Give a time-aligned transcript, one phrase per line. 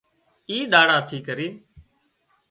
[0.49, 1.53] اِي ۮاڙا ٿِي ڪرينَ